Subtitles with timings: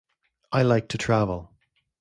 [0.51, 1.51] I like to travel.